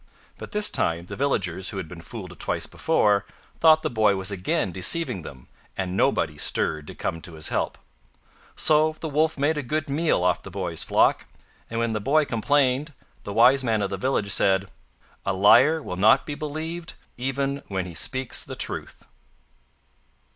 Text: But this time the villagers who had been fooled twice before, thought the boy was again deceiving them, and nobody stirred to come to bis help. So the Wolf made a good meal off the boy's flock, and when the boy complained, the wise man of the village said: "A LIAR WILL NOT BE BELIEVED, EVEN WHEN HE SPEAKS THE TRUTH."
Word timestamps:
But 0.39 0.51
this 0.51 0.71
time 0.71 1.05
the 1.05 1.15
villagers 1.15 1.69
who 1.69 1.77
had 1.77 1.87
been 1.87 2.01
fooled 2.01 2.39
twice 2.39 2.65
before, 2.65 3.23
thought 3.59 3.83
the 3.83 3.89
boy 3.91 4.15
was 4.15 4.31
again 4.31 4.71
deceiving 4.71 5.21
them, 5.21 5.47
and 5.77 5.95
nobody 5.95 6.39
stirred 6.39 6.87
to 6.87 6.95
come 6.95 7.21
to 7.21 7.33
bis 7.33 7.49
help. 7.49 7.77
So 8.55 8.95
the 8.99 9.07
Wolf 9.07 9.37
made 9.37 9.59
a 9.59 9.61
good 9.61 9.91
meal 9.91 10.23
off 10.23 10.41
the 10.41 10.49
boy's 10.49 10.81
flock, 10.83 11.27
and 11.69 11.79
when 11.79 11.93
the 11.93 11.99
boy 12.01 12.25
complained, 12.25 12.93
the 13.25 13.33
wise 13.33 13.63
man 13.63 13.83
of 13.83 13.91
the 13.91 13.95
village 13.97 14.31
said: 14.31 14.71
"A 15.23 15.33
LIAR 15.33 15.83
WILL 15.83 15.97
NOT 15.97 16.25
BE 16.25 16.33
BELIEVED, 16.33 16.95
EVEN 17.17 17.61
WHEN 17.67 17.85
HE 17.85 17.93
SPEAKS 17.93 18.43
THE 18.43 18.55
TRUTH." 18.55 19.05